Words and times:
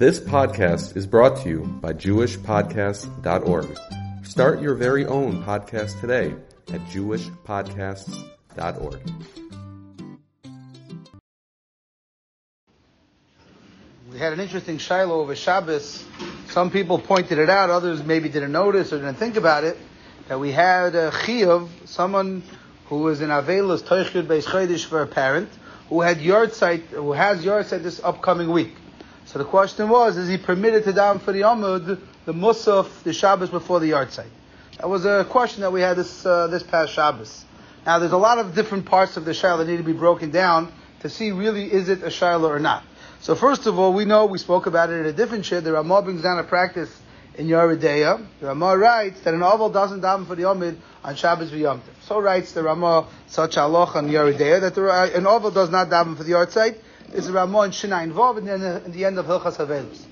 This 0.00 0.18
podcast 0.18 0.96
is 0.96 1.06
brought 1.06 1.36
to 1.42 1.48
you 1.50 1.60
by 1.82 1.92
JewishPodcasts.org. 1.92 3.78
Start 4.24 4.62
your 4.62 4.74
very 4.74 5.04
own 5.04 5.44
podcast 5.44 6.00
today 6.00 6.34
at 6.72 6.80
JewishPodcasts.org. 6.86 9.00
We 14.10 14.18
had 14.18 14.32
an 14.32 14.40
interesting 14.40 14.78
Shiloh 14.78 15.20
over 15.20 15.36
Shabbos. 15.36 16.02
Some 16.48 16.70
people 16.70 16.98
pointed 16.98 17.38
it 17.38 17.50
out, 17.50 17.68
others 17.68 18.02
maybe 18.02 18.30
didn't 18.30 18.52
notice 18.52 18.94
or 18.94 19.00
didn't 19.00 19.16
think 19.16 19.36
about 19.36 19.64
it. 19.64 19.76
That 20.28 20.40
we 20.40 20.50
had 20.50 20.94
a 20.94 21.10
Chiyuv, 21.10 21.68
someone 21.84 22.42
who 22.86 23.00
was 23.00 23.20
in 23.20 23.28
Avelis 23.28 23.82
Toichud 23.82 24.26
Beis 24.26 24.46
Chodesh 24.46 24.86
for 24.86 25.02
a 25.02 25.06
parent, 25.06 25.50
who 25.90 26.00
had 26.00 26.20
yahrzeit, 26.20 26.86
who 26.86 27.12
has 27.12 27.44
yahrzeit 27.44 27.82
this 27.82 28.00
upcoming 28.02 28.50
week. 28.50 28.72
So 29.30 29.38
the 29.38 29.44
question 29.44 29.88
was, 29.88 30.16
is 30.16 30.28
he 30.28 30.38
permitted 30.38 30.82
to 30.84 30.92
daven 30.92 31.20
for 31.20 31.30
the 31.30 31.42
Amud, 31.42 32.00
the 32.24 32.34
Musaf, 32.34 33.04
the 33.04 33.12
Shabbos 33.12 33.48
before 33.48 33.78
the 33.78 33.92
yahrzeit? 33.92 34.26
That 34.78 34.88
was 34.88 35.04
a 35.04 35.24
question 35.24 35.60
that 35.60 35.70
we 35.70 35.82
had 35.82 35.96
this 35.96 36.26
uh, 36.26 36.48
this 36.48 36.64
past 36.64 36.92
Shabbos. 36.92 37.44
Now 37.86 38.00
there's 38.00 38.10
a 38.10 38.18
lot 38.18 38.38
of 38.38 38.56
different 38.56 38.86
parts 38.86 39.16
of 39.16 39.24
the 39.24 39.32
Shiloh 39.32 39.58
that 39.58 39.70
need 39.70 39.76
to 39.76 39.84
be 39.84 39.92
broken 39.92 40.32
down 40.32 40.72
to 41.02 41.08
see 41.08 41.30
really 41.30 41.72
is 41.72 41.88
it 41.88 42.02
a 42.02 42.10
Shiloh 42.10 42.48
or 42.48 42.58
not. 42.58 42.82
So 43.20 43.36
first 43.36 43.66
of 43.66 43.78
all, 43.78 43.92
we 43.92 44.04
know 44.04 44.26
we 44.26 44.38
spoke 44.38 44.66
about 44.66 44.90
it 44.90 44.94
in 44.94 45.06
a 45.06 45.12
different 45.12 45.44
shit. 45.44 45.62
The 45.62 45.74
Ramah 45.74 46.02
brings 46.02 46.22
down 46.22 46.40
a 46.40 46.42
practice 46.42 46.90
in 47.36 47.46
Yoreh 47.46 47.80
Deah. 47.80 48.18
The 48.40 48.46
Ramah 48.48 48.78
writes 48.78 49.20
that 49.20 49.32
an 49.32 49.44
oval 49.44 49.70
doesn't 49.70 50.00
daven 50.00 50.26
for 50.26 50.34
the 50.34 50.42
Amud 50.42 50.76
on 51.04 51.14
Shabbos 51.14 51.52
v'Yom 51.52 51.78
Tov. 51.78 52.02
So 52.02 52.18
writes 52.18 52.50
the 52.50 52.64
Ramah 52.64 53.06
such 53.28 53.54
aloch 53.54 53.94
on 53.94 54.08
Yoreh 54.08 54.36
Deah 54.36 54.58
that 54.58 54.74
the, 54.74 54.90
an 55.14 55.28
oval 55.28 55.52
does 55.52 55.70
not 55.70 55.88
daven 55.88 56.16
for 56.16 56.24
the 56.24 56.30
yard 56.30 56.50
site 56.50 56.78
is 57.12 57.28
a 57.28 57.32
Ramah 57.32 57.62
in 57.62 57.70
Shinayin 57.70 58.12
Vav 58.12 58.38
and 58.38 58.48
in 58.86 58.92
the 58.92 59.04
end 59.04 59.18
of 59.18 59.26
Hilchas 59.26 59.56
Havelus. 59.56 60.04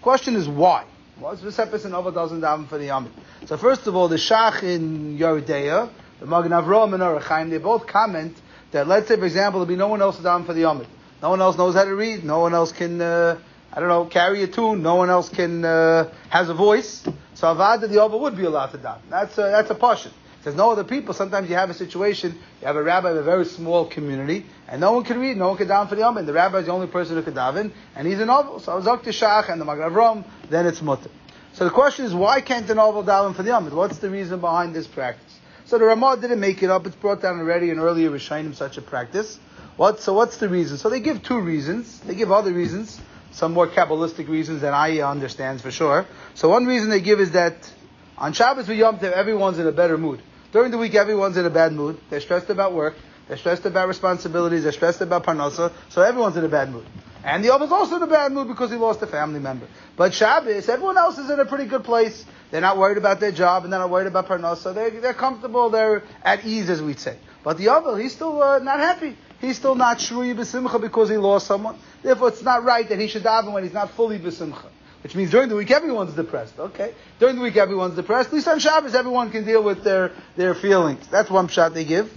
Question 0.00 0.36
is 0.36 0.48
why? 0.48 0.84
What's 1.18 1.40
the 1.40 1.50
Vesepes 1.50 1.84
and 1.84 1.94
Ova 1.94 2.10
doesn't 2.10 2.40
daven 2.40 2.68
for 2.68 2.78
the 2.78 2.88
Yamid? 2.88 3.10
So 3.46 3.56
first 3.56 3.86
of 3.86 3.94
all, 3.94 4.08
the 4.08 4.16
Shach 4.16 4.62
in 4.62 5.18
Yoreh 5.18 5.46
Deah, 5.46 5.88
the 6.20 6.26
Magen 6.26 6.52
Avraham 6.52 6.94
and 6.94 7.02
Orach 7.02 7.22
Chaim, 7.22 7.50
they 7.50 7.58
both 7.58 7.86
comment 7.86 8.36
that 8.72 8.88
let's 8.88 9.08
say, 9.08 9.16
for 9.16 9.24
example, 9.24 9.60
there'll 9.60 9.66
be 9.66 9.76
no 9.76 9.88
one 9.88 10.02
else 10.02 10.16
to 10.16 10.22
daven 10.22 10.44
for 10.46 10.54
the 10.54 10.62
Yamid. 10.62 10.86
No 11.22 11.30
one 11.30 11.40
else 11.40 11.56
knows 11.56 11.74
how 11.74 11.84
to 11.84 11.94
read. 11.94 12.24
No 12.24 12.40
one 12.40 12.54
else 12.54 12.72
can, 12.72 13.00
uh, 13.00 13.38
I 13.72 13.80
don't 13.80 13.88
know, 13.88 14.06
carry 14.06 14.42
a 14.42 14.48
tune. 14.48 14.82
No 14.82 14.96
one 14.96 15.10
else 15.10 15.28
can 15.28 15.64
uh, 15.64 16.12
has 16.30 16.48
a 16.48 16.54
voice. 16.54 17.04
So 17.34 17.54
Avada 17.54 17.88
the 17.88 18.00
Ova 18.00 18.16
would 18.16 18.36
be 18.36 18.44
allowed 18.44 18.72
to 18.72 18.78
daven. 18.78 19.02
That's 19.08 19.38
a, 19.38 19.42
that's 19.42 19.70
a 19.70 19.74
portion. 19.74 20.12
There's 20.42 20.56
no 20.56 20.72
other 20.72 20.84
people. 20.84 21.14
Sometimes 21.14 21.48
you 21.48 21.54
have 21.54 21.70
a 21.70 21.74
situation, 21.74 22.32
you 22.60 22.66
have 22.66 22.76
a 22.76 22.82
rabbi 22.82 23.10
of 23.10 23.16
a 23.16 23.22
very 23.22 23.44
small 23.44 23.86
community, 23.86 24.44
and 24.66 24.80
no 24.80 24.92
one 24.92 25.04
can 25.04 25.20
read, 25.20 25.36
no 25.36 25.48
one 25.48 25.56
can 25.56 25.68
daven 25.68 25.88
for 25.88 25.94
the 25.94 26.00
Yom, 26.00 26.24
the 26.26 26.32
rabbi 26.32 26.58
is 26.58 26.66
the 26.66 26.72
only 26.72 26.88
person 26.88 27.16
who 27.16 27.22
can 27.22 27.34
daven, 27.34 27.70
and 27.94 28.08
he's 28.08 28.18
a 28.18 28.26
novel. 28.26 28.58
So 28.58 28.80
Zok 28.80 29.04
Shach 29.04 29.50
and 29.50 29.60
the 29.60 29.64
Magen 29.64 29.84
Avraham, 29.84 30.24
then 30.50 30.66
it's 30.66 30.82
mutter. 30.82 31.10
So 31.52 31.64
the 31.64 31.70
question 31.70 32.06
is, 32.06 32.14
why 32.14 32.40
can't 32.40 32.66
the 32.66 32.74
novel 32.74 33.04
daven 33.04 33.34
for 33.34 33.42
the 33.42 33.50
Yom? 33.50 33.70
What's 33.70 33.98
the 33.98 34.10
reason 34.10 34.40
behind 34.40 34.74
this 34.74 34.86
practice? 34.86 35.38
So 35.66 35.78
the 35.78 35.84
Ramah 35.84 36.18
didn't 36.20 36.40
make 36.40 36.62
it 36.62 36.70
up. 36.70 36.86
It's 36.86 36.96
brought 36.96 37.22
down 37.22 37.38
already 37.38 37.70
in 37.70 37.78
earlier 37.78 38.10
Rishonim 38.10 38.54
such 38.54 38.78
a 38.78 38.82
practice. 38.82 39.38
What? 39.76 40.00
So 40.00 40.12
what's 40.12 40.38
the 40.38 40.48
reason? 40.48 40.76
So 40.76 40.90
they 40.90 41.00
give 41.00 41.22
two 41.22 41.40
reasons. 41.40 42.00
They 42.00 42.14
give 42.14 42.32
other 42.32 42.52
reasons, 42.52 43.00
some 43.30 43.52
more 43.52 43.68
kabbalistic 43.68 44.28
reasons 44.28 44.60
than 44.60 44.74
I 44.74 44.98
understands 45.00 45.62
for 45.62 45.70
sure. 45.70 46.04
So 46.34 46.48
one 46.48 46.66
reason 46.66 46.90
they 46.90 47.00
give 47.00 47.20
is 47.20 47.30
that 47.32 47.72
on 48.18 48.32
Shabbos 48.32 48.66
for 48.66 48.74
Yom 48.74 48.98
Tov, 48.98 49.12
everyone's 49.12 49.58
in 49.58 49.66
a 49.66 49.72
better 49.72 49.96
mood. 49.96 50.20
During 50.52 50.70
the 50.70 50.78
week, 50.78 50.94
everyone's 50.94 51.38
in 51.38 51.46
a 51.46 51.50
bad 51.50 51.72
mood. 51.72 51.98
They're 52.10 52.20
stressed 52.20 52.50
about 52.50 52.74
work. 52.74 52.94
They're 53.26 53.38
stressed 53.38 53.64
about 53.64 53.88
responsibilities. 53.88 54.64
They're 54.64 54.72
stressed 54.72 55.00
about 55.00 55.24
parnasa. 55.24 55.72
So 55.88 56.02
everyone's 56.02 56.36
in 56.36 56.44
a 56.44 56.48
bad 56.48 56.70
mood. 56.70 56.86
And 57.24 57.42
the 57.42 57.54
other's 57.54 57.70
also 57.70 57.96
in 57.96 58.02
a 58.02 58.06
bad 58.06 58.32
mood 58.32 58.48
because 58.48 58.70
he 58.70 58.76
lost 58.76 59.00
a 59.00 59.06
family 59.06 59.40
member. 59.40 59.66
But 59.96 60.12
Shabbos, 60.12 60.68
everyone 60.68 60.98
else 60.98 61.16
is 61.16 61.30
in 61.30 61.40
a 61.40 61.46
pretty 61.46 61.66
good 61.66 61.84
place. 61.84 62.24
They're 62.50 62.60
not 62.60 62.76
worried 62.76 62.98
about 62.98 63.20
their 63.20 63.32
job 63.32 63.64
and 63.64 63.72
they're 63.72 63.80
not 63.80 63.90
worried 63.90 64.08
about 64.08 64.28
parnasa. 64.28 64.74
They're, 64.74 64.90
they're 64.90 65.14
comfortable. 65.14 65.70
They're 65.70 66.02
at 66.22 66.44
ease, 66.44 66.68
as 66.68 66.82
we'd 66.82 67.00
say. 67.00 67.16
But 67.42 67.56
the 67.56 67.68
other, 67.70 67.96
he's 67.96 68.12
still 68.12 68.42
uh, 68.42 68.58
not 68.58 68.78
happy. 68.78 69.16
He's 69.40 69.56
still 69.56 69.74
not 69.74 69.98
shruyi 69.98 70.34
b'simcha 70.36 70.80
because 70.80 71.08
he 71.08 71.16
lost 71.16 71.46
someone. 71.46 71.78
Therefore, 72.02 72.28
it's 72.28 72.42
not 72.42 72.64
right 72.64 72.88
that 72.88 72.98
he 72.98 73.08
should 73.08 73.22
daven 73.22 73.52
when 73.52 73.64
he's 73.64 73.72
not 73.72 73.90
fully 73.92 74.18
b'simcha. 74.18 74.66
Which 75.02 75.16
means 75.16 75.30
during 75.30 75.48
the 75.48 75.56
week 75.56 75.70
everyone's 75.70 76.14
depressed. 76.14 76.58
Okay, 76.58 76.94
during 77.18 77.36
the 77.36 77.42
week 77.42 77.56
everyone's 77.56 77.96
depressed. 77.96 78.28
At 78.28 78.34
least 78.34 78.48
on 78.48 78.60
Shabbos 78.60 78.94
everyone 78.94 79.30
can 79.30 79.44
deal 79.44 79.62
with 79.62 79.82
their 79.82 80.12
their 80.36 80.54
feelings. 80.54 81.06
That's 81.08 81.30
one 81.30 81.48
shot 81.48 81.74
they 81.74 81.84
give. 81.84 82.12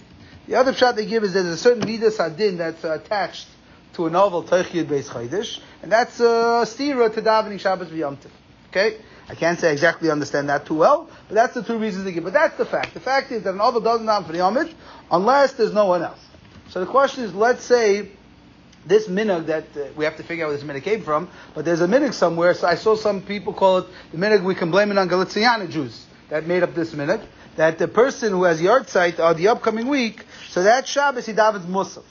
The 0.48 0.56
other 0.56 0.74
shot 0.74 0.96
they 0.96 1.08
give 1.08 1.24
is 1.24 1.34
there's 1.34 1.48
a 1.48 1.58
certain 1.58 1.86
midas 1.86 2.20
adin 2.20 2.58
that's 2.58 2.84
attached 2.84 3.48
to 3.94 4.06
a 4.06 4.10
novel 4.10 4.44
Teichid 4.44 4.86
Beis 4.86 5.08
Chaydish, 5.08 5.60
and 5.82 5.92
that's 5.92 6.20
uh, 6.20 6.66
stira 6.66 7.12
to 7.14 7.22
davening 7.22 7.60
Shabbos 7.60 7.88
v'Yom 7.88 8.18
Okay, 8.70 8.98
I 9.30 9.36
can't 9.36 9.58
say 9.58 9.70
I 9.70 9.72
exactly 9.72 10.12
understand 10.12 10.50
that 10.50 10.66
too 10.66 10.76
well, 10.76 11.10
but 11.28 11.36
that's 11.36 11.54
the 11.54 11.64
two 11.64 11.78
reasons 11.80 12.04
they 12.04 12.12
give. 12.12 12.24
But 12.24 12.34
that's 12.34 12.58
the 12.58 12.66
fact. 12.66 12.94
The 12.94 13.00
fact 13.00 13.32
is 13.32 13.44
that 13.44 13.52
an 13.52 13.58
novel 13.58 13.82
doesn't 13.82 14.06
daven 14.06 14.26
for 14.26 14.32
the 14.34 14.40
Yom 14.40 14.70
unless 15.10 15.54
there's 15.54 15.74
no 15.74 15.86
one 15.86 16.04
else. 16.04 16.20
So 16.70 16.82
the 16.82 16.92
question 16.92 17.24
is, 17.24 17.34
let's 17.34 17.64
say 17.64 18.12
this 18.86 19.08
minog 19.08 19.48
that 19.48 19.66
uh, 19.76 19.88
we 19.96 20.06
have 20.06 20.18
to 20.18 20.24
figure 20.24 20.46
out 20.46 20.50
where 20.50 20.58
this 20.58 20.66
minog 20.66 20.84
came 20.84 21.02
from, 21.02 21.30
but 21.54 21.66
there's 21.66 21.82
a 21.82 21.88
minog 21.88 22.14
somewhere. 22.14 22.54
So 22.54 22.68
I 22.68 22.76
saw 22.76 22.96
some 22.96 23.22
people 23.22 23.54
call 23.54 23.80
it 23.80 23.88
the 24.12 24.18
minog. 24.18 24.44
We 24.44 24.56
can 24.56 24.72
blame 24.72 24.92
it 24.92 24.98
on 24.98 25.10
Galiciana 25.10 25.70
Jews 25.70 26.06
that 26.30 26.46
made 26.46 26.64
up 26.64 26.76
this 26.76 26.94
minog. 26.94 27.26
That 27.56 27.78
the 27.78 27.88
person 27.88 28.32
who 28.32 28.44
has 28.44 28.62
yahrzeit 28.62 29.20
on 29.20 29.38
the 29.38 29.48
upcoming 29.48 29.88
week, 29.88 30.26
so 30.50 30.64
that 30.64 30.88
Shabbos 30.88 31.26
he 31.26 31.34
davens 31.34 31.66
musaf. 31.66 32.04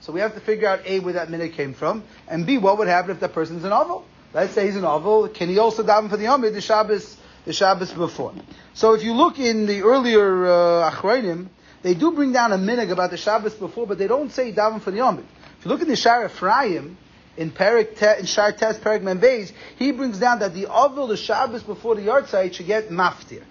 So 0.00 0.12
we 0.12 0.20
have 0.20 0.34
to 0.34 0.40
figure 0.40 0.68
out 0.68 0.80
a 0.84 1.00
where 1.00 1.14
that 1.14 1.28
minog 1.28 1.54
came 1.54 1.74
from, 1.74 2.04
and 2.28 2.44
b 2.44 2.58
what 2.58 2.78
would 2.78 2.88
happen 2.88 3.12
if 3.12 3.20
that 3.20 3.32
person's 3.32 3.64
an 3.64 3.72
oval. 3.72 4.04
Let's 4.34 4.52
say 4.52 4.66
he's 4.66 4.76
an 4.76 4.84
oval. 4.84 5.28
Can 5.28 5.48
he 5.48 5.58
also 5.58 5.82
daven 5.82 6.10
for 6.10 6.16
the 6.16 6.24
Yom 6.24 6.42
the 6.42 6.60
Shabbos 6.60 7.16
the 7.46 7.52
Shabbos 7.52 7.92
before? 7.92 8.34
So 8.74 8.94
if 8.94 9.04
you 9.04 9.14
look 9.14 9.38
in 9.38 9.66
the 9.66 9.82
earlier 9.82 10.46
uh, 10.46 11.44
they 11.82 11.94
do 11.94 12.12
bring 12.12 12.32
down 12.32 12.52
a 12.52 12.56
minog 12.56 12.90
about 12.90 13.10
the 13.10 13.16
Shabbos 13.16 13.54
before, 13.54 13.86
but 13.86 13.96
they 13.96 14.08
don't 14.08 14.32
say 14.32 14.52
daven 14.52 14.80
for 14.82 14.90
the 14.90 14.98
Yom 14.98 15.24
if 15.64 15.68
you 15.68 15.72
look 15.72 15.80
at 15.80 15.88
the 15.88 15.96
Shar 15.96 16.26
Ephraim, 16.26 16.98
in 17.38 17.50
Perik 17.50 17.98
Te, 17.98 18.20
in 18.20 18.26
Shar 18.26 18.52
Tes 18.52 18.76
Perik 18.76 19.52
he 19.78 19.92
brings 19.92 20.18
down 20.18 20.40
that 20.40 20.52
the 20.52 20.66
Avil, 20.70 21.06
the 21.06 21.16
Shabbos 21.16 21.62
before 21.62 21.94
the 21.94 22.02
yahrzeit, 22.02 22.52
should 22.52 22.66
get 22.66 22.90
maftir. 22.90 23.42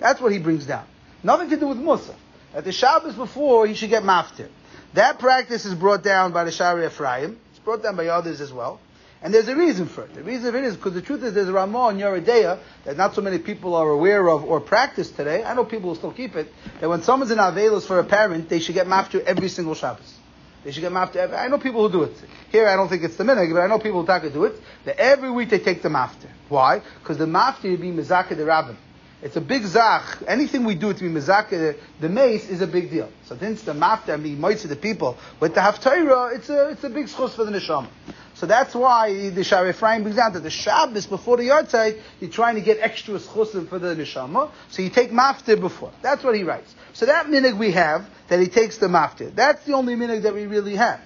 That's 0.00 0.20
what 0.20 0.32
he 0.32 0.40
brings 0.40 0.66
down. 0.66 0.84
Nothing 1.22 1.50
to 1.50 1.56
do 1.56 1.68
with 1.68 1.78
Musa. 1.78 2.16
At 2.52 2.64
the 2.64 2.72
Shabbos 2.72 3.14
before, 3.14 3.68
he 3.68 3.74
should 3.74 3.90
get 3.90 4.02
maftir. 4.02 4.48
That 4.94 5.20
practice 5.20 5.64
is 5.64 5.76
brought 5.76 6.02
down 6.02 6.32
by 6.32 6.42
the 6.42 6.50
Shar 6.50 6.84
Ephraim. 6.84 7.38
It's 7.50 7.60
brought 7.60 7.84
down 7.84 7.94
by 7.94 8.08
others 8.08 8.40
as 8.40 8.52
well. 8.52 8.80
And 9.22 9.32
there's 9.32 9.46
a 9.46 9.54
reason 9.54 9.86
for 9.86 10.02
it. 10.02 10.12
The 10.12 10.24
reason 10.24 10.50
for 10.50 10.58
it 10.58 10.64
is 10.64 10.74
because 10.74 10.94
the 10.94 11.02
truth 11.02 11.22
is 11.22 11.34
there's 11.34 11.48
a 11.48 11.52
Ramah 11.52 11.90
in 11.90 11.98
Yoreh 11.98 12.26
Deah 12.26 12.58
that 12.84 12.96
not 12.96 13.14
so 13.14 13.22
many 13.22 13.38
people 13.38 13.76
are 13.76 13.90
aware 13.90 14.28
of 14.28 14.42
or 14.42 14.60
practice 14.60 15.08
today. 15.12 15.44
I 15.44 15.54
know 15.54 15.64
people 15.64 15.90
will 15.90 15.96
still 15.96 16.12
keep 16.12 16.34
it. 16.34 16.52
That 16.80 16.88
when 16.88 17.02
someone's 17.02 17.30
in 17.30 17.38
Avelos 17.38 17.86
for 17.86 18.00
a 18.00 18.04
parent, 18.04 18.48
they 18.48 18.58
should 18.58 18.74
get 18.74 18.88
maftir 18.88 19.22
every 19.22 19.48
single 19.48 19.76
Shabbos. 19.76 20.18
They 20.64 20.70
should 20.72 20.80
get 20.80 20.92
mafter. 20.92 21.32
I 21.34 21.48
know 21.48 21.58
people 21.58 21.86
who 21.86 21.92
do 21.92 22.02
it. 22.04 22.16
Here, 22.50 22.66
I 22.66 22.74
don't 22.76 22.88
think 22.88 23.04
it's 23.04 23.16
the 23.16 23.24
minig, 23.24 23.52
but 23.52 23.60
I 23.60 23.66
know 23.66 23.78
people 23.78 24.04
who 24.04 24.30
do 24.30 24.44
it. 24.44 24.60
That 24.86 24.96
every 24.98 25.30
week 25.30 25.50
they 25.50 25.58
take 25.58 25.82
the 25.82 25.90
mafter. 25.90 26.30
Why? 26.48 26.80
Because 27.00 27.18
the 27.18 27.26
mafter 27.26 27.70
would 27.70 27.80
be 27.82 27.92
mezakah 27.92 28.36
the 28.36 28.46
rabbin. 28.46 28.78
It's 29.22 29.36
a 29.36 29.40
big 29.40 29.64
zach. 29.64 30.22
Anything 30.26 30.64
we 30.64 30.74
do 30.74 30.92
to 30.92 31.00
be 31.00 31.08
mezakah 31.08 31.76
the 32.00 32.08
mace 32.08 32.48
is 32.48 32.62
a 32.62 32.66
big 32.66 32.90
deal. 32.90 33.10
So 33.26 33.36
since 33.36 33.62
the 33.62 33.72
mafter 33.72 34.22
be 34.22 34.34
most 34.34 34.64
of 34.64 34.70
the 34.70 34.76
people 34.76 35.18
with 35.40 35.54
the 35.54 35.60
haftarah, 35.60 36.36
it's 36.36 36.48
a 36.48 36.70
it's 36.70 36.84
a 36.84 36.90
big 36.90 37.06
schus 37.06 37.30
for 37.34 37.44
the 37.44 37.52
neshama. 37.52 37.88
So 38.34 38.46
that's 38.46 38.74
why 38.74 39.30
the 39.30 39.44
Shar 39.44 39.68
Ephraim 39.68 40.02
brings 40.02 40.16
down 40.16 40.32
that 40.32 40.42
the 40.42 40.50
Shabbos 40.50 41.06
before 41.06 41.36
the 41.36 41.44
yahrzeit, 41.44 42.00
you're 42.20 42.30
trying 42.30 42.56
to 42.56 42.60
get 42.60 42.78
extra 42.80 43.14
schusim 43.14 43.68
for 43.68 43.78
the 43.78 43.94
neshama. 43.94 44.50
So 44.70 44.82
you 44.82 44.90
take 44.90 45.12
maftir 45.12 45.60
before. 45.60 45.92
That's 46.02 46.24
what 46.24 46.34
he 46.34 46.42
writes. 46.42 46.74
So 46.94 47.06
that 47.06 47.26
minig 47.26 47.56
we 47.56 47.70
have 47.72 48.08
that 48.28 48.40
he 48.40 48.48
takes 48.48 48.78
the 48.78 48.88
maftir. 48.88 49.32
That's 49.34 49.64
the 49.64 49.74
only 49.74 49.94
minig 49.94 50.22
that 50.22 50.34
we 50.34 50.46
really 50.46 50.74
have. 50.74 51.00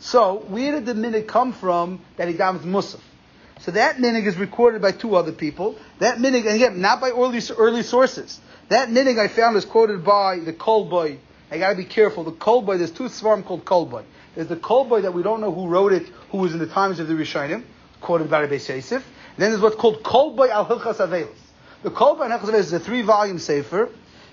So 0.00 0.44
where 0.48 0.72
did 0.72 0.84
the 0.84 0.92
minig 0.92 1.26
come 1.26 1.54
from 1.54 2.00
that 2.18 2.28
he 2.28 2.34
davens 2.34 2.60
musaf? 2.60 3.00
So 3.60 3.70
that 3.70 3.96
minig 3.96 4.26
is 4.26 4.36
recorded 4.36 4.82
by 4.82 4.92
two 4.92 5.16
other 5.16 5.32
people. 5.32 5.76
That 6.00 6.18
minig, 6.18 6.46
and 6.46 6.56
again, 6.56 6.82
not 6.82 7.00
by 7.00 7.08
early 7.08 7.40
early 7.56 7.84
sources. 7.84 8.38
That 8.68 8.90
minig 8.90 9.18
I 9.18 9.28
found 9.28 9.56
is 9.56 9.64
quoted 9.64 10.04
by 10.04 10.40
the 10.40 10.52
Kolboy. 10.52 11.18
I 11.50 11.58
gotta 11.58 11.76
be 11.76 11.86
careful. 11.86 12.24
The 12.24 12.32
Kolboy, 12.32 12.76
there's 12.76 12.90
two 12.90 13.04
svarim 13.04 13.44
called 13.46 13.64
Kolboy. 13.64 14.04
There's 14.36 14.48
the 14.48 14.56
Kolboy 14.56 15.02
that 15.02 15.14
we 15.14 15.22
don't 15.22 15.40
know 15.40 15.50
who 15.50 15.66
wrote 15.66 15.94
it, 15.94 16.08
who 16.30 16.38
was 16.38 16.52
in 16.52 16.58
the 16.58 16.66
times 16.66 17.00
of 17.00 17.08
the 17.08 17.14
Rishonim, 17.14 17.64
quoted 18.02 18.28
by 18.28 18.42
Rabbi 18.42 18.56
Yosef. 18.56 19.02
Then 19.38 19.50
there's 19.50 19.62
what's 19.62 19.76
called 19.76 20.02
Kolboy 20.02 20.50
al 20.50 20.66
Hilchas 20.66 20.98
Avelis. 20.98 21.38
The 21.82 21.90
Kolboy 21.90 22.30
al 22.30 22.38
Hilchas 22.38 22.50
Avelis 22.50 22.58
is 22.60 22.72
a 22.74 22.80
three-volume 22.80 23.38
sefer. 23.38 23.88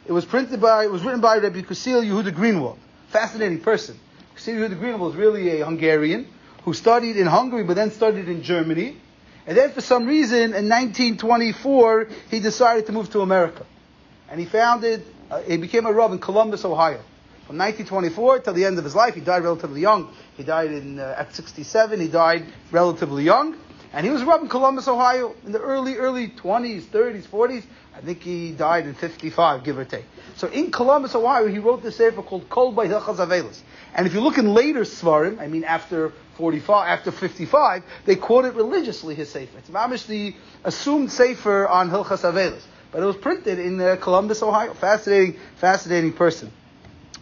It 0.05 0.11
was 0.11 0.25
printed 0.25 0.59
by, 0.59 0.83
it 0.83 0.91
was 0.91 1.03
written 1.03 1.21
by 1.21 1.38
Rabbi 1.38 1.61
Kusil 1.61 2.03
Yehuda 2.03 2.31
Greenwald. 2.31 2.77
Fascinating 3.07 3.61
person. 3.61 3.97
Kusil 4.35 4.55
Yehuda 4.55 4.77
Greenwald 4.77 5.00
was 5.00 5.15
really 5.15 5.61
a 5.61 5.65
Hungarian 5.65 6.27
who 6.65 6.73
studied 6.73 7.15
in 7.15 7.25
Hungary 7.25 7.63
but 7.63 7.75
then 7.75 7.89
studied 7.89 8.27
in 8.27 8.44
Germany. 8.44 8.97
And 9.47 9.57
then 9.57 9.71
for 9.71 9.79
some 9.79 10.05
reason 10.05 10.53
in 10.53 10.67
1924 10.67 12.09
he 12.29 12.41
decided 12.41 12.88
to 12.88 12.91
move 12.91 13.09
to 13.11 13.21
America. 13.21 13.65
And 14.29 14.38
he 14.38 14.45
founded, 14.45 15.05
uh, 15.31 15.41
he 15.44 15.55
became 15.55 15.85
a 15.85 15.94
rabbi 15.94 16.15
in 16.15 16.19
Columbus, 16.19 16.65
Ohio. 16.65 17.00
From 17.48 17.57
1924 17.57 18.40
till 18.40 18.54
the 18.54 18.63
end 18.63 18.78
of 18.78 18.86
his 18.86 18.95
life, 18.95 19.16
he 19.16 19.22
died 19.22 19.44
relatively 19.44 19.81
young. 19.81 20.13
He 20.38 20.44
died 20.44 20.72
in, 20.72 20.98
uh, 20.98 21.16
at 21.18 21.36
67, 21.36 22.00
he 22.00 22.07
died 22.07 22.45
relatively 22.72 23.24
young. 23.24 23.57
And 23.92 24.06
he 24.06 24.12
was 24.12 24.24
from 24.24 24.48
Columbus, 24.48 24.88
Ohio, 24.88 25.36
in 25.45 25.51
the 25.51 25.60
early, 25.60 25.98
early 25.98 26.30
20s, 26.30 26.84
30s, 26.84 27.28
40s. 27.28 27.63
I 27.95 28.01
think 28.01 28.24
he 28.24 28.51
died 28.51 28.88
in 28.88 28.95
55, 28.95 29.63
give 29.63 29.78
or 29.78 29.86
take. 29.86 30.06
So 30.36 30.48
in 30.48 30.72
Columbus, 30.72 31.13
Ohio, 31.16 31.48
he 31.48 31.60
wrote 31.60 31.84
this 31.84 31.98
sefer 31.98 32.24
called 32.24 32.50
Kol 32.50 32.72
by 32.72 32.88
Hilchas 32.88 33.18
Avelis. 33.18 33.60
And 33.94 34.07
if 34.07 34.13
you 34.13 34.22
look 34.22 34.38
in 34.38 34.54
later 34.54 34.81
Svarim, 34.81 35.39
I 35.39 35.48
mean 35.48 35.63
after 35.63 36.12
45, 36.38 36.88
after 36.88 37.12
55, 37.12 37.84
they 38.06 38.16
quote 38.16 38.46
it 38.46 38.56
religiously, 38.56 39.13
his 39.13 39.30
sefer. 39.30 39.60
It's 39.60 39.69
mamish 39.69 40.07
the 40.07 40.34
assumed 40.63 41.12
sefer 41.12 41.68
on 41.68 41.92
Hilchas 41.92 42.24
Avelis. 42.24 42.63
But 42.92 43.04
it 43.04 43.06
was 43.06 43.18
printed 43.18 43.60
in 43.60 43.80
uh, 43.80 43.98
Columbus, 44.00 44.42
Ohio. 44.42 44.74
Fascinating, 44.74 45.36
fascinating 45.57 46.13
person. 46.13 46.51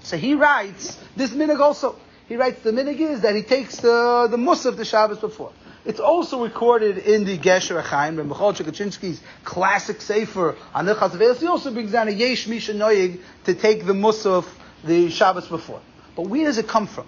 So 0.04 0.18
he 0.18 0.34
writes, 0.34 0.98
this 1.16 1.32
minig 1.32 1.60
also, 1.60 1.96
he 2.28 2.36
writes 2.36 2.62
the 2.62 2.72
minig 2.72 3.00
is 3.00 3.22
that 3.22 3.36
he 3.36 3.44
takes 3.44 3.78
the, 3.78 4.28
the 4.30 4.38
musaf 4.38 4.78
the 4.78 4.86
Shabbos 4.86 5.20
before. 5.20 5.52
It's 5.84 6.00
also 6.00 6.44
recorded 6.44 7.00
in 7.00 7.26
the 7.26 7.40
Gesher 7.40 7.82
HaChaim, 7.82 8.18
by 8.18 8.24
Michel 8.24 8.54
Tukachinsky's 8.54 9.20
classic 9.44 10.00
Sefer 10.00 10.56
on 10.76 10.86
the 10.86 10.94
Chazavelis. 10.94 11.40
He 11.40 11.48
also 11.48 11.72
brings 11.72 11.92
down 11.92 12.08
a 12.08 12.12
Yesh 12.12 12.48
Misha 12.48 12.74
Noyig 12.74 13.20
to 13.46 13.56
take 13.56 13.86
the 13.86 13.94
Musaf 13.94 14.46
the 14.84 15.10
Shabbos 15.10 15.48
before. 15.48 15.82
But 16.16 16.28
where 16.28 16.46
does 16.46 16.60
it 16.60 16.68
come 16.68 16.86
from? 16.86 17.08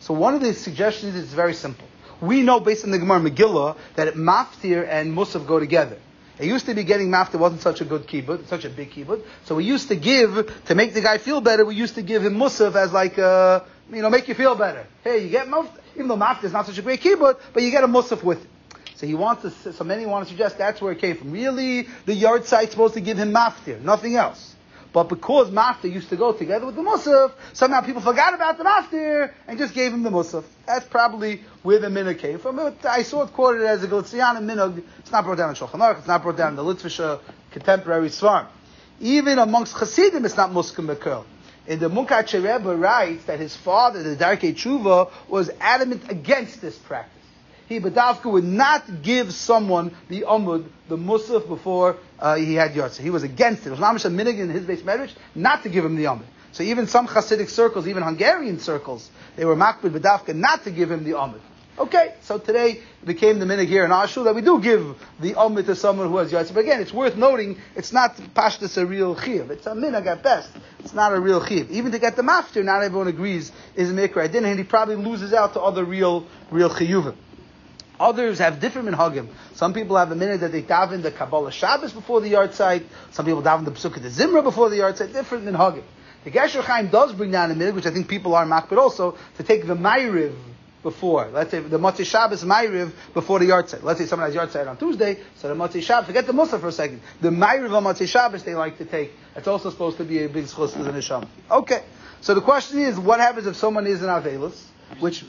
So 0.00 0.14
one 0.14 0.34
of 0.34 0.40
the 0.40 0.54
suggestions 0.54 1.14
is 1.14 1.32
very 1.32 1.52
simple. 1.52 1.86
We 2.20 2.42
know 2.42 2.60
based 2.60 2.84
on 2.84 2.90
the 2.90 2.98
Gemara 2.98 3.20
Megillah 3.20 3.76
that 3.96 4.14
Maftir 4.14 4.86
and 4.88 5.14
Musaf 5.14 5.46
go 5.46 5.58
together. 5.58 5.98
It 6.38 6.46
used 6.46 6.66
to 6.66 6.74
be 6.74 6.84
getting 6.84 7.08
maftir 7.08 7.38
wasn't 7.38 7.62
such 7.62 7.80
a 7.80 7.84
good 7.84 8.06
kibbut, 8.06 8.46
such 8.48 8.64
a 8.64 8.70
big 8.70 8.90
kibbut. 8.90 9.22
So 9.44 9.54
we 9.54 9.64
used 9.64 9.88
to 9.88 9.96
give, 9.96 10.52
to 10.66 10.74
make 10.74 10.92
the 10.92 11.00
guy 11.00 11.18
feel 11.18 11.40
better, 11.40 11.64
we 11.64 11.74
used 11.74 11.94
to 11.94 12.02
give 12.02 12.24
him 12.24 12.34
musaf 12.34 12.74
as 12.74 12.92
like, 12.92 13.18
uh, 13.18 13.60
you 13.90 14.02
know, 14.02 14.10
make 14.10 14.28
you 14.28 14.34
feel 14.34 14.54
better. 14.54 14.86
Hey, 15.02 15.24
you 15.24 15.30
get 15.30 15.46
maftir, 15.46 15.78
even 15.94 16.08
though 16.08 16.16
maftir 16.16 16.44
is 16.44 16.52
not 16.52 16.66
such 16.66 16.78
a 16.78 16.82
great 16.82 17.00
kibbut, 17.00 17.38
but 17.54 17.62
you 17.62 17.70
get 17.70 17.84
a 17.84 17.88
musaf 17.88 18.22
with 18.22 18.42
it. 18.42 18.50
So 18.96 19.06
he 19.06 19.14
wants 19.14 19.42
to, 19.42 19.72
so 19.72 19.84
many 19.84 20.06
want 20.06 20.26
to 20.26 20.30
suggest 20.30 20.56
that's 20.58 20.80
where 20.80 20.92
it 20.92 20.98
came 20.98 21.16
from. 21.16 21.30
Really, 21.30 21.82
the 22.06 22.12
yahrzeit's 22.12 22.70
supposed 22.70 22.94
to 22.94 23.00
give 23.00 23.18
him 23.18 23.32
maftir, 23.32 23.80
nothing 23.80 24.16
else. 24.16 24.55
But 24.92 25.08
because 25.08 25.50
Maftir 25.50 25.92
used 25.92 26.08
to 26.10 26.16
go 26.16 26.32
together 26.32 26.66
with 26.66 26.76
the 26.76 26.82
Musaf, 26.82 27.32
somehow 27.52 27.80
people 27.82 28.00
forgot 28.00 28.34
about 28.34 28.58
the 28.58 28.64
Maftir 28.64 29.32
and 29.46 29.58
just 29.58 29.74
gave 29.74 29.92
him 29.92 30.02
the 30.02 30.10
Musaf. 30.10 30.44
That's 30.66 30.86
probably 30.86 31.42
where 31.62 31.78
the 31.78 31.88
Minhag 31.88 32.18
came 32.18 32.38
from. 32.38 32.74
I 32.84 33.02
saw 33.02 33.22
it 33.24 33.32
quoted 33.32 33.62
as 33.62 33.84
a 33.84 33.88
Galiciana 33.88 34.40
Minhag. 34.40 34.82
It's 35.00 35.12
not 35.12 35.24
brought 35.24 35.38
down 35.38 35.50
in 35.50 35.56
Shulchan 35.56 35.80
Aruch. 35.80 35.98
It's 35.98 36.06
not 36.06 36.22
brought 36.22 36.36
down 36.36 36.50
in 36.50 36.56
the 36.56 36.64
Litvisha 36.64 37.20
contemporary 37.50 38.08
Svarm. 38.08 38.46
Even 39.00 39.38
amongst 39.38 39.74
Hasidim, 39.76 40.24
it's 40.24 40.36
not 40.36 40.50
Muskim 40.50 40.94
Bekel. 40.94 41.24
In 41.66 41.78
the 41.80 41.90
Munkat 41.90 42.32
Rebbe 42.32 42.76
writes 42.76 43.24
that 43.24 43.40
his 43.40 43.54
father, 43.56 44.02
the 44.02 44.16
Darkei 44.16 44.54
Tshuva, 44.54 45.10
was 45.28 45.50
adamant 45.60 46.10
against 46.10 46.60
this 46.60 46.78
practice 46.78 47.15
he 47.68 47.80
Badavka 47.80 48.30
would 48.30 48.44
not 48.44 49.02
give 49.02 49.32
someone 49.32 49.94
the 50.08 50.22
Amud, 50.22 50.66
the 50.88 50.96
Musaf, 50.96 51.48
before 51.48 51.96
uh, 52.18 52.36
he 52.36 52.54
had 52.54 52.72
Yotze. 52.72 52.98
He 52.98 53.10
was 53.10 53.22
against 53.22 53.62
it. 53.62 53.68
It 53.68 53.70
was 53.72 53.80
not 53.80 54.04
a 54.04 54.08
minig 54.08 54.38
in 54.38 54.50
his 54.50 54.64
base 54.64 54.84
marriage 54.84 55.14
not 55.34 55.62
to 55.64 55.68
give 55.68 55.84
him 55.84 55.96
the 55.96 56.04
Amud. 56.04 56.26
So 56.52 56.62
even 56.62 56.86
some 56.86 57.06
Hasidic 57.06 57.48
circles, 57.48 57.86
even 57.86 58.02
Hungarian 58.02 58.60
circles, 58.60 59.10
they 59.36 59.44
were 59.44 59.56
makbid 59.56 59.90
Badavka 59.90 60.34
not 60.34 60.64
to 60.64 60.70
give 60.70 60.90
him 60.90 61.04
the 61.04 61.12
Amud. 61.12 61.40
Okay, 61.78 62.14
so 62.22 62.38
today 62.38 62.80
became 63.04 63.38
the 63.38 63.44
minig 63.44 63.66
here 63.66 63.84
in 63.84 63.90
Ashu 63.90 64.24
that 64.24 64.34
we 64.34 64.40
do 64.40 64.58
give 64.62 64.96
the 65.20 65.34
Amud 65.34 65.66
to 65.66 65.76
someone 65.76 66.08
who 66.08 66.16
has 66.16 66.32
Yotze. 66.32 66.54
But 66.54 66.60
again, 66.60 66.80
it's 66.80 66.92
worth 66.92 67.16
noting, 67.16 67.60
it's 67.74 67.92
not 67.92 68.16
Pashtas 68.34 68.78
a 68.78 68.86
real 68.86 69.14
Chiv. 69.14 69.50
It's 69.50 69.66
a 69.66 69.72
minig 69.72 70.06
at 70.06 70.22
best. 70.22 70.48
It's 70.78 70.94
not 70.94 71.12
a 71.12 71.20
real 71.20 71.44
Chiv. 71.44 71.70
Even 71.70 71.92
to 71.92 71.98
get 71.98 72.16
the 72.16 72.22
Maftir, 72.22 72.64
not 72.64 72.82
everyone 72.82 73.08
agrees 73.08 73.52
is 73.74 73.90
a 73.90 73.92
Mikra. 73.92 74.22
I 74.22 74.28
didn't, 74.28 74.46
and 74.46 74.58
he 74.58 74.64
probably 74.64 74.96
loses 74.96 75.34
out 75.34 75.52
to 75.52 75.60
other 75.60 75.84
real, 75.84 76.26
real 76.50 76.70
Chiyuvim. 76.70 77.16
Others 77.98 78.38
have 78.38 78.60
different 78.60 78.88
minhagim. 78.88 79.28
Some 79.54 79.72
people 79.72 79.96
have 79.96 80.12
a 80.12 80.14
minute 80.14 80.40
that 80.40 80.52
they 80.52 80.62
daven 80.62 81.02
the 81.02 81.10
Kabbalah 81.10 81.52
Shabbos 81.52 81.92
before 81.92 82.20
the 82.20 82.32
yahrzeit. 82.32 82.84
Some 83.10 83.24
people 83.24 83.42
daven 83.42 83.64
the 83.64 83.70
Pesukah 83.70 84.02
the 84.02 84.08
Zimra 84.08 84.42
before 84.42 84.68
the 84.68 84.78
yahrzeit. 84.78 85.12
Different 85.12 85.44
minhagim. 85.46 85.82
The 86.24 86.30
Gesher 86.30 86.62
Chaim 86.62 86.88
does 86.88 87.12
bring 87.12 87.30
down 87.30 87.50
a 87.50 87.54
minute, 87.54 87.74
which 87.74 87.86
I 87.86 87.90
think 87.90 88.08
people 88.08 88.34
are 88.34 88.44
mak, 88.44 88.68
but 88.68 88.78
also 88.78 89.16
to 89.36 89.42
take 89.42 89.66
the 89.66 89.76
Ma'iriv 89.76 90.34
before. 90.82 91.28
Let's 91.32 91.50
say 91.50 91.60
the 91.60 91.78
Motzei 91.78 92.04
Shabbos 92.04 92.44
Ma'iriv 92.44 92.92
before 93.14 93.38
the 93.38 93.46
yahrzeit. 93.46 93.82
Let's 93.82 94.00
say 94.00 94.06
someone 94.06 94.30
has 94.30 94.36
yahrzeit 94.36 94.68
on 94.68 94.76
Tuesday, 94.76 95.18
so 95.36 95.48
the 95.48 95.54
Motzei 95.54 95.82
Shabbos, 95.82 96.06
forget 96.06 96.26
the 96.26 96.32
Musa 96.32 96.58
for 96.58 96.68
a 96.68 96.72
second. 96.72 97.00
The 97.20 97.30
Ma'iriv 97.30 97.72
on 97.72 97.84
Motzei 97.84 98.08
Shabbos 98.08 98.42
they 98.42 98.54
like 98.54 98.76
to 98.78 98.84
take. 98.84 99.12
It's 99.34 99.48
also 99.48 99.70
supposed 99.70 99.96
to 99.98 100.04
be 100.04 100.24
a 100.24 100.28
big 100.28 100.46
schus 100.46 100.72
to 100.72 100.82
the 100.82 100.90
Nisham. 100.90 101.26
Okay. 101.50 101.82
So 102.20 102.34
the 102.34 102.40
question 102.40 102.80
is, 102.80 102.98
what 102.98 103.20
happens 103.20 103.46
if 103.46 103.56
someone 103.56 103.86
is 103.86 104.02
an 104.02 104.08
Avelus? 104.08 104.60
Which, 105.00 105.24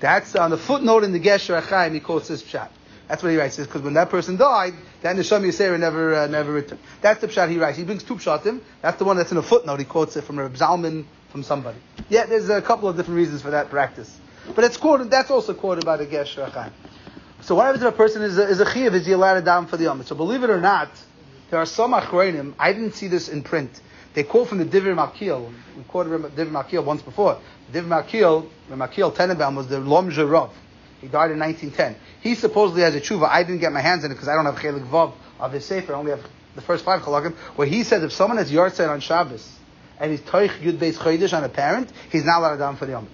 That's 0.00 0.34
on 0.36 0.50
the 0.50 0.58
footnote 0.58 1.04
in 1.04 1.12
the 1.12 1.20
Gesher 1.20 1.60
HaChaim, 1.60 1.94
he 1.94 2.00
quotes 2.00 2.28
this 2.28 2.42
pshat. 2.42 2.68
That's 3.08 3.22
what 3.22 3.30
he 3.30 3.36
writes, 3.36 3.56
because 3.56 3.82
when 3.82 3.94
that 3.94 4.10
person 4.10 4.36
died, 4.36 4.74
then 5.02 5.16
the 5.16 5.22
Shom 5.22 5.42
Yisera 5.42 5.78
never, 5.78 6.14
uh, 6.14 6.26
never 6.28 6.52
returned. 6.52 6.80
That's 7.00 7.20
the 7.20 7.28
pshat 7.28 7.50
he 7.50 7.58
writes. 7.58 7.76
He 7.76 7.84
brings 7.84 8.02
two 8.02 8.16
pshatim. 8.16 8.60
That's 8.80 8.98
the 8.98 9.04
one 9.04 9.16
that's 9.16 9.32
in 9.32 9.38
a 9.38 9.42
footnote. 9.42 9.78
He 9.78 9.84
quotes 9.84 10.16
it 10.16 10.22
from 10.22 10.38
Reb 10.38 10.54
Zalman, 10.54 11.04
from 11.28 11.42
somebody. 11.42 11.78
Yeah, 12.08 12.26
there's 12.26 12.48
a 12.48 12.62
couple 12.62 12.88
of 12.88 12.96
different 12.96 13.18
reasons 13.18 13.42
for 13.42 13.50
that 13.50 13.70
practice. 13.70 14.18
But 14.54 14.64
it's 14.64 14.76
quoted, 14.76 15.10
that's 15.10 15.30
also 15.30 15.54
quoted 15.54 15.84
by 15.84 15.96
the 15.96 16.06
Gesher 16.06 16.48
HaChaim. 16.48 16.72
So 17.42 17.56
what 17.56 17.64
happens 17.64 17.82
if 17.82 17.92
a 17.92 17.96
person 17.96 18.22
is 18.22 18.38
a, 18.38 18.48
is 18.48 18.60
a 18.60 18.70
chiv, 18.70 18.94
is 18.94 19.04
he 19.04 19.12
allowed 19.12 19.34
to 19.34 19.42
down 19.42 19.66
for 19.66 19.76
the 19.76 19.84
Yom? 19.84 20.02
So 20.04 20.14
believe 20.14 20.44
it 20.44 20.50
or 20.50 20.60
not, 20.60 20.90
there 21.50 21.58
are 21.58 21.66
some 21.66 21.92
achronim, 21.92 22.54
I 22.58 22.72
didn't 22.72 22.92
see 22.92 23.08
this 23.08 23.28
in 23.28 23.42
print, 23.42 23.80
they 24.14 24.24
quote 24.24 24.48
from 24.48 24.58
the 24.58 24.64
Divrei 24.64 24.94
Malkiel. 24.94 25.52
We 25.76 25.82
quoted 25.84 26.12
Divrei 26.12 26.50
Malkiel 26.50 26.84
once 26.84 27.02
before. 27.02 27.38
Divrei 27.72 28.04
Malkiel, 28.04 28.48
Malkiel 28.70 29.14
Tenenbaum 29.14 29.56
was 29.56 29.68
the 29.68 29.80
Lom 29.80 30.08
Rav. 30.08 30.52
He 31.00 31.08
died 31.08 31.32
in 31.32 31.40
1910. 31.40 31.96
He 32.20 32.36
supposedly 32.36 32.82
has 32.82 32.94
a 32.94 33.00
tshuva. 33.00 33.28
I 33.28 33.42
didn't 33.42 33.60
get 33.60 33.72
my 33.72 33.80
hands 33.80 34.04
in 34.04 34.12
it 34.12 34.14
because 34.14 34.28
I 34.28 34.34
don't 34.34 34.44
have 34.44 34.54
chelik 34.54 34.88
vav 34.88 35.12
of 35.40 35.52
his 35.52 35.64
sefer. 35.64 35.94
I 35.94 35.98
only 35.98 36.12
have 36.12 36.24
the 36.54 36.60
first 36.60 36.84
five 36.84 37.02
chalakim. 37.02 37.34
Where 37.56 37.66
he 37.66 37.82
says 37.82 38.04
if 38.04 38.12
someone 38.12 38.38
has 38.38 38.52
yard 38.52 38.78
on 38.80 39.00
Shabbos 39.00 39.58
and 39.98 40.12
he's 40.12 40.20
toich 40.20 40.60
yud 40.60 40.78
beis 40.78 40.94
chodesh 40.94 41.36
on 41.36 41.42
a 41.42 41.48
parent, 41.48 41.90
he's 42.10 42.24
not 42.24 42.38
allowed 42.38 42.58
down 42.58 42.76
for 42.76 42.86
the 42.86 42.92
yomit. 42.92 43.08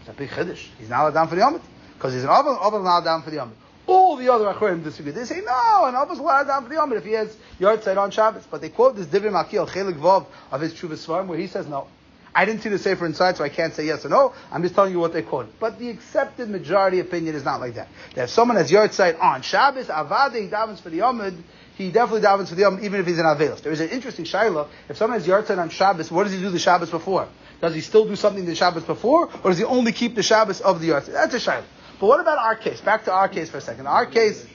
It's 0.00 0.08
a 0.08 0.12
big 0.12 0.30
chiddush. 0.30 0.66
He's 0.78 0.88
not 0.88 1.02
allowed 1.02 1.14
down 1.14 1.28
for 1.28 1.36
the 1.36 1.42
yomit 1.42 1.62
because 1.94 2.12
he's 2.12 2.24
an 2.24 2.30
oven, 2.30 2.56
oven 2.60 2.80
allowed 2.80 3.04
down 3.04 3.22
for 3.22 3.30
the 3.30 3.36
yomit. 3.36 3.59
All 3.90 4.16
the 4.16 4.32
other 4.32 4.44
Achronim 4.44 4.84
disagree. 4.84 5.10
They 5.10 5.24
say, 5.24 5.40
no, 5.44 5.84
an 5.84 5.96
Abbas 5.96 6.20
allowed 6.20 6.44
down 6.44 6.62
for 6.62 6.68
the 6.68 6.76
Yom 6.76 6.92
if 6.92 7.04
he 7.04 7.12
has 7.12 7.36
side 7.82 7.98
on 7.98 8.12
Shabbos. 8.12 8.46
But 8.48 8.60
they 8.60 8.68
quote 8.68 8.94
this 8.94 9.06
Divrei 9.06 9.32
Malkiel, 9.32 9.68
Chelik 9.68 9.98
Vav, 9.98 10.26
of 10.52 10.60
his 10.60 10.72
Chuvah 10.74 10.92
Svarim, 10.92 11.26
where 11.26 11.38
he 11.38 11.48
says 11.48 11.66
no. 11.66 11.88
I 12.32 12.44
didn't 12.44 12.62
see 12.62 12.68
the 12.68 12.78
Sefer 12.78 13.04
inside, 13.04 13.36
so 13.36 13.42
I 13.42 13.48
can't 13.48 13.74
say 13.74 13.86
yes 13.86 14.06
or 14.06 14.08
no. 14.08 14.32
I'm 14.52 14.62
just 14.62 14.76
telling 14.76 14.92
you 14.92 15.00
what 15.00 15.12
they 15.12 15.22
quote. 15.22 15.58
But 15.58 15.80
the 15.80 15.90
accepted 15.90 16.48
majority 16.48 17.00
opinion 17.00 17.34
is 17.34 17.44
not 17.44 17.58
like 17.58 17.74
that. 17.74 17.88
That 18.14 18.24
if 18.24 18.30
someone 18.30 18.56
has 18.56 18.70
side 18.94 19.16
on 19.16 19.42
Shabbos, 19.42 19.86
Avade, 19.86 20.40
he 20.40 20.48
davens 20.48 20.80
for 20.80 20.90
the 20.90 20.98
Yomid, 21.00 21.36
he 21.74 21.90
definitely 21.90 22.20
davens 22.20 22.48
for 22.48 22.54
the 22.54 22.60
Yom, 22.60 22.84
even 22.84 23.00
if 23.00 23.06
he's 23.08 23.18
in 23.18 23.24
Avelis. 23.24 23.62
There 23.62 23.72
is 23.72 23.80
an 23.80 23.88
interesting 23.88 24.24
Shiloh. 24.24 24.68
If 24.88 24.98
someone 24.98 25.18
has 25.18 25.26
side 25.48 25.58
on 25.58 25.70
Shabbos, 25.70 26.12
what 26.12 26.24
does 26.24 26.32
he 26.32 26.38
do 26.38 26.50
the 26.50 26.60
Shabbos 26.60 26.90
before? 26.90 27.26
Does 27.60 27.74
he 27.74 27.80
still 27.80 28.06
do 28.06 28.14
something 28.14 28.44
the 28.44 28.54
Shabbos 28.54 28.84
before, 28.84 29.28
or 29.42 29.50
does 29.50 29.58
he 29.58 29.64
only 29.64 29.90
keep 29.90 30.14
the 30.14 30.22
Shabbos 30.22 30.60
of 30.60 30.80
the 30.80 30.86
yard? 30.86 31.06
That's 31.06 31.34
a 31.34 31.40
Shiloh. 31.40 31.64
But 32.00 32.06
what 32.06 32.20
about 32.20 32.38
our 32.38 32.56
case? 32.56 32.80
Back 32.80 33.04
to 33.04 33.12
our 33.12 33.28
case 33.28 33.50
for 33.50 33.58
a 33.58 33.60
second. 33.60 33.86
Our 33.86 34.06
case. 34.06 34.46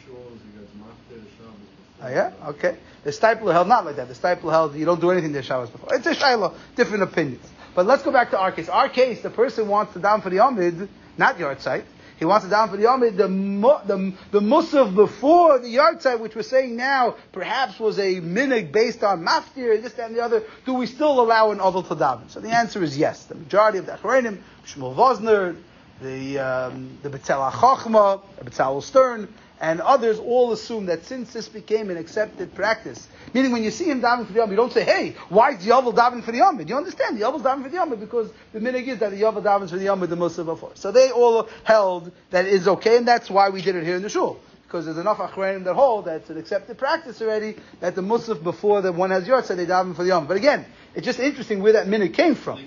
Oh, 2.02 2.10
yeah? 2.10 2.34
Okay. 2.48 2.78
The 3.04 3.12
Steipler 3.12 3.54
held 3.54 3.68
not 3.68 3.86
like 3.86 3.98
that. 3.98 4.08
The 4.08 4.16
Steipler 4.16 4.50
held 4.52 4.75
you 4.75 4.86
don't 4.86 5.00
do 5.00 5.12
anything 5.12 5.32
to 5.34 5.44
Shabbos 5.44 5.70
before. 5.70 5.94
It's 5.94 6.08
a 6.08 6.16
Shiloh. 6.16 6.56
Different 6.75 7.04
opinions. 7.04 7.48
But 7.75 7.86
let's 7.86 8.02
go 8.02 8.12
back 8.12 8.32
to 8.32 8.40
our 8.40 8.52
case. 8.52 8.68
Our 8.68 8.90
case, 8.90 9.22
the 9.22 9.30
person 9.30 9.68
wants 9.68 9.94
to 9.94 10.00
down 10.00 10.22
for 10.22 10.32
the 10.32 10.44
Amid, 10.44 10.90
not 11.18 11.38
yahrzeit. 11.38 11.84
He 12.18 12.25
wants 12.25 12.46
to 12.46 12.50
down 12.50 12.70
for 12.70 12.78
the 12.78 12.92
Amid, 12.92 13.18
the, 13.18 13.28
the, 13.28 14.14
the 14.32 14.40
Musaf 14.40 14.96
before 14.96 15.60
the 15.60 15.68
yahrzeit, 15.68 16.20
which 16.20 16.36
we're 16.36 16.42
saying 16.42 16.75
now, 16.75 17.16
perhaps 17.32 17.80
was 17.80 18.00
a 18.00 18.22
minig 18.22 18.72
based 18.72 19.04
on 19.04 19.24
maftir, 19.24 19.82
this, 19.84 19.94
that, 19.94 20.08
and 20.08 20.16
the 20.16 20.24
other. 20.24 20.44
Do 20.66 20.74
we 20.74 20.88
still 20.88 21.20
allow 21.20 21.52
an 21.52 21.60
Adel 21.60 21.84
to 21.84 21.96
daven? 21.96 22.32
So 22.32 22.40
the 22.40 22.50
answer 22.50 22.82
is 22.82 22.98
yes. 22.98 23.25
The 23.25 23.36
majority 23.36 23.78
of 23.78 23.86
the 23.86 23.92
Achrenim, 23.92 24.40
Shmuel 24.66 24.96
Vosner, 24.96 25.58
the 26.02 26.40
um, 26.40 26.98
the 27.04 27.10
B'tzel 27.10 27.52
HaChochmah, 27.52 28.22
Betzalel 28.44 28.84
Stern, 28.84 29.34
and 29.62 29.80
others 29.80 30.20
all 30.20 30.52
assume 30.52 30.88
that 30.88 31.06
since 31.06 31.32
this 31.32 31.48
became 31.48 31.90
an 31.90 31.98
accepted 31.98 32.54
practice, 32.54 33.08
meaning 33.34 33.52
when 33.52 33.64
you 33.64 33.72
see 33.72 33.86
him 33.86 34.02
davening 34.02 34.28
for 34.28 34.34
the 34.34 34.40
Yom, 34.40 34.50
you 34.50 34.58
don't 34.58 34.74
say, 34.74 34.84
"Hey, 34.84 35.16
why 35.30 35.52
is 35.52 35.64
the 35.64 35.72
Yavel 35.72 35.94
davening 35.94 36.24
for 36.24 36.32
the 36.32 36.40
Yom?" 36.40 36.58
Do 36.58 36.66
You 36.66 36.75
understand 36.75 37.18
the 37.18 37.24
Yavel's 37.24 37.44
davening 37.44 37.64
for 37.64 37.70
the 37.70 37.75
Yom 37.75 37.96
because 37.96 38.30
the 38.52 38.60
minig 38.60 38.88
is 38.88 39.00
that 39.00 39.12
the 39.12 39.22
Yavel 39.22 39.42
davens 39.42 39.70
for 39.70 39.78
the 39.78 39.86
Yom 39.86 40.00
with 40.02 40.10
the 40.10 40.16
Musa 40.16 40.44
before. 40.44 40.72
So 40.75 40.92
they 40.92 41.12
all 41.12 41.48
held 41.64 42.12
that 42.32 42.46
it 42.46 42.54
is 42.54 42.68
okay, 42.68 42.98
and 42.98 43.08
that's 43.08 43.30
why 43.30 43.50
we 43.50 43.62
did 43.62 43.75
it 43.75 43.84
here 43.84 43.96
in 43.96 44.02
the 44.02 44.10
shul. 44.10 44.40
Because 44.64 44.86
there's 44.86 44.98
enough 44.98 45.20
achrenim 45.20 45.64
that 45.64 45.75
hold 45.75 46.06
that 46.06 46.18
it's 46.18 46.30
an 46.30 46.38
accepted 46.38 46.78
practice 46.78 47.22
already 47.22 47.56
that 47.80 47.96
the 47.96 48.02
Musaf 48.02 48.44
before 48.44 48.82
the 48.82 48.92
one 48.92 49.12
has 49.12 49.25
yahrzeit 49.25 49.56
they 49.56 49.66
daven 49.66 49.96
for 49.96 50.04
the 50.04 50.10
Yom. 50.10 50.28
But 50.28 50.38
again, 50.38 50.66
it's 50.96 51.06
just 51.06 51.20
interesting 51.20 51.62
where 51.62 51.74
that 51.74 51.88
minute 51.88 52.14
came 52.14 52.36
from. 52.36 52.60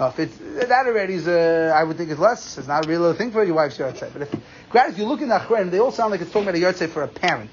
If 0.00 0.18
it's 0.20 0.38
that 0.68 0.86
already 0.86 1.14
is, 1.14 1.26
uh, 1.26 1.72
I 1.74 1.82
would 1.82 1.96
think 1.96 2.10
it's 2.10 2.20
less. 2.20 2.56
It's 2.56 2.68
not 2.68 2.86
a 2.86 2.88
real 2.88 3.12
thing 3.14 3.32
for 3.32 3.42
your 3.42 3.56
wife's 3.56 3.78
yard 3.78 3.96
But 4.12 4.22
if, 4.22 4.32
if 4.32 4.98
you 4.98 5.04
look 5.06 5.20
in 5.20 5.28
the 5.28 5.38
Achron, 5.38 5.70
they 5.70 5.80
all 5.80 5.90
sound 5.90 6.12
like 6.12 6.20
it's 6.20 6.30
talking 6.30 6.48
about 6.48 6.54
a 6.54 6.60
yard 6.60 6.76
for 6.76 7.02
a 7.02 7.08
parent. 7.08 7.50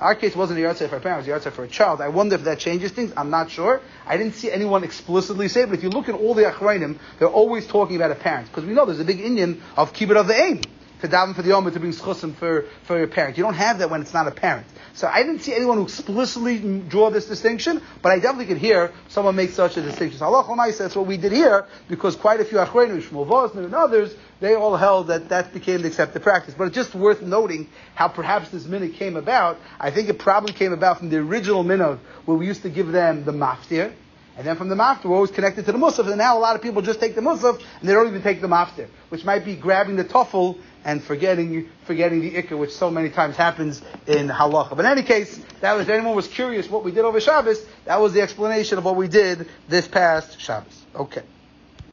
Our 0.00 0.16
case 0.16 0.34
wasn't 0.34 0.58
a 0.58 0.62
yahrzeit 0.62 0.88
for 0.88 0.96
a 0.96 1.00
parent, 1.00 1.26
it 1.26 1.32
was 1.32 1.44
a 1.44 1.48
yahrzeit 1.48 1.54
for 1.54 1.64
a 1.64 1.68
child. 1.68 2.00
I 2.00 2.08
wonder 2.08 2.34
if 2.34 2.44
that 2.44 2.58
changes 2.58 2.90
things. 2.90 3.12
I'm 3.16 3.30
not 3.30 3.50
sure. 3.50 3.80
I 4.06 4.16
didn't 4.16 4.34
see 4.34 4.50
anyone 4.50 4.82
explicitly 4.82 5.46
say 5.48 5.62
it, 5.62 5.66
but 5.68 5.78
if 5.78 5.84
you 5.84 5.88
look 5.88 6.08
at 6.08 6.16
all 6.16 6.34
the 6.34 6.42
achrayim, 6.42 6.98
they're 7.18 7.28
always 7.28 7.66
talking 7.66 7.96
about 7.96 8.10
a 8.10 8.16
parent. 8.16 8.48
Because 8.48 8.64
we 8.64 8.72
know 8.74 8.86
there's 8.86 9.00
a 9.00 9.04
big 9.04 9.20
Indian 9.20 9.62
of 9.76 9.92
kibbut 9.92 10.16
of 10.16 10.26
the 10.26 10.34
aim. 10.34 10.62
To 11.04 11.10
daven 11.10 11.34
for 11.34 11.42
the 11.42 11.52
Omer 11.52 11.70
to 11.70 11.78
bring 11.78 11.92
schusim 11.92 12.34
for, 12.34 12.64
for 12.84 12.96
your 12.96 13.08
parent. 13.08 13.36
You 13.36 13.44
don't 13.44 13.52
have 13.52 13.80
that 13.80 13.90
when 13.90 14.00
it's 14.00 14.14
not 14.14 14.26
a 14.26 14.30
parent. 14.30 14.66
So 14.94 15.06
I 15.06 15.22
didn't 15.22 15.40
see 15.40 15.52
anyone 15.52 15.76
who 15.76 15.82
explicitly 15.82 16.80
draw 16.80 17.10
this 17.10 17.26
distinction, 17.26 17.82
but 18.00 18.10
I 18.10 18.20
definitely 18.20 18.46
could 18.46 18.56
hear 18.56 18.90
someone 19.08 19.36
make 19.36 19.50
such 19.50 19.76
a 19.76 19.82
distinction. 19.82 20.18
So 20.18 20.24
Allah 20.24 20.72
that's 20.72 20.96
what 20.96 21.04
we 21.04 21.18
did 21.18 21.32
here, 21.32 21.66
because 21.88 22.16
quite 22.16 22.40
a 22.40 22.44
few 22.46 22.56
Achreinu, 22.56 23.02
Shmuel 23.02 23.26
Vosner 23.26 23.66
and 23.66 23.74
others, 23.74 24.16
they 24.40 24.54
all 24.54 24.76
held 24.76 25.08
that 25.08 25.28
that 25.28 25.52
became 25.52 25.82
the 25.82 25.88
accepted 25.88 26.22
practice. 26.22 26.54
But 26.56 26.68
it's 26.68 26.74
just 26.74 26.94
worth 26.94 27.20
noting 27.20 27.68
how 27.94 28.08
perhaps 28.08 28.48
this 28.48 28.64
minhag 28.64 28.94
came 28.94 29.16
about. 29.16 29.58
I 29.78 29.90
think 29.90 30.08
it 30.08 30.18
probably 30.18 30.54
came 30.54 30.72
about 30.72 31.00
from 31.00 31.10
the 31.10 31.18
original 31.18 31.64
minhag, 31.64 31.98
where 32.24 32.38
we 32.38 32.46
used 32.46 32.62
to 32.62 32.70
give 32.70 32.92
them 32.92 33.26
the 33.26 33.32
maftir, 33.32 33.92
and 34.36 34.46
then 34.46 34.56
from 34.56 34.68
the 34.68 34.74
maftir, 34.74 35.04
we're 35.04 35.16
always 35.16 35.30
connected 35.30 35.64
to 35.66 35.72
the 35.72 35.78
musaf, 35.78 36.08
and 36.08 36.18
now 36.18 36.36
a 36.36 36.40
lot 36.40 36.56
of 36.56 36.62
people 36.62 36.82
just 36.82 36.98
take 36.98 37.14
the 37.14 37.20
musaf, 37.20 37.62
and 37.80 37.88
they 37.88 37.92
don't 37.92 38.08
even 38.08 38.22
take 38.22 38.40
the 38.40 38.48
maftir, 38.48 38.88
which 39.10 39.24
might 39.24 39.44
be 39.44 39.54
grabbing 39.54 39.96
the 39.96 40.04
tuffle 40.04 40.58
and 40.84 41.02
forgetting 41.02 41.68
forgetting 41.84 42.20
the 42.20 42.32
ikka, 42.34 42.58
which 42.58 42.72
so 42.72 42.90
many 42.90 43.10
times 43.10 43.36
happens 43.36 43.82
in 44.06 44.28
halacha. 44.28 44.70
But 44.70 44.80
in 44.80 44.86
any 44.86 45.02
case, 45.02 45.38
that 45.60 45.72
was 45.74 45.82
if 45.84 45.90
anyone 45.90 46.14
was 46.14 46.28
curious 46.28 46.68
what 46.68 46.84
we 46.84 46.92
did 46.92 47.04
over 47.04 47.20
Shabbos, 47.20 47.64
that 47.86 48.00
was 48.00 48.12
the 48.12 48.20
explanation 48.20 48.78
of 48.78 48.84
what 48.84 48.96
we 48.96 49.08
did 49.08 49.48
this 49.68 49.88
past 49.88 50.40
Shabbos. 50.40 50.84
Okay. 50.94 51.22